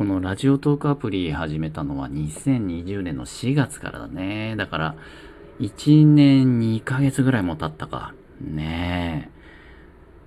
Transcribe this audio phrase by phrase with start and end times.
[0.00, 4.54] このラジオトークアプリ始めたのは2020年の4月からだね。
[4.56, 4.94] だから、
[5.58, 8.14] 1年2ヶ月ぐらいも経ったか。
[8.40, 9.30] ねえ。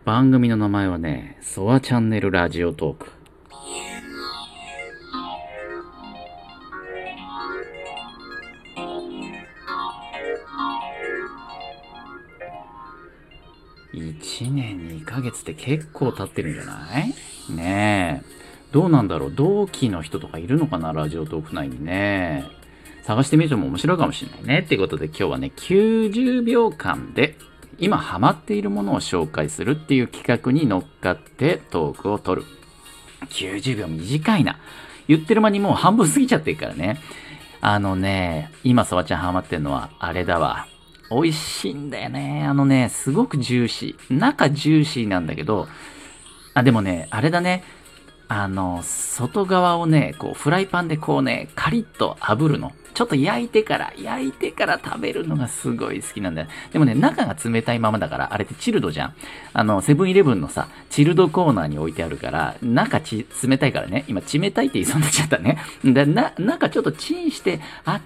[0.05, 3.11] 番組の名前はね、ソワチャンネルラジオトーク。
[13.95, 17.07] 1年2ヶ月って結構経ってるんじゃない？
[17.55, 17.92] ねえ。
[18.73, 19.31] どうなんだろう？
[19.31, 20.91] 同期の人とかいるのかな？
[20.91, 22.43] ラジオトーク内にね。
[23.03, 24.59] 探してみるとも面白いかもしれないね。
[24.65, 27.37] ってことで今日はね、90秒間で
[27.77, 32.47] 今ハマっているものを紹介するっていう企画に乗っかってトークを取る。
[33.27, 34.57] 90秒短いな。
[35.07, 36.99] 言ってる間にもう半分過ぎちゃってるからね。
[37.61, 40.67] あのね、今さわちゃんハマってんのはあれだわ。
[41.11, 42.43] 美味しいんだよね。
[42.43, 44.17] あのね、すごくジューシー。
[44.17, 45.67] 中ジューシーなんだけど、
[46.55, 47.63] あ、でもね、あれだね。
[48.27, 52.71] あの、外側をね、こう、フライパンでこうね、カリッと炙るの。
[52.93, 56.47] ちょっと焼いてから、焼いてから食べるのがすごい好きなんだよ。
[56.71, 59.15] でもね、中が冷たいままだから、あれってチルドじゃん。
[59.53, 64.05] あの、セブンイレブンのさ、チルドコーナーに置いてあるから、中ち、冷たいからね。
[64.07, 65.57] 今、冷たいって言いそうになっちゃったね。
[65.83, 67.59] で、な、中ちょっとチンして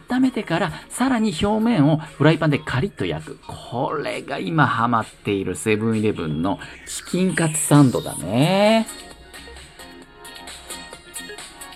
[0.09, 3.39] 温めてから、さらに表面をフライパンでカリッと焼く。
[3.45, 8.87] これが今ハマっているセブンイレブンのチキンカツサンドだね。